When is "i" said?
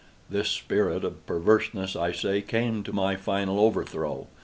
1.95-2.11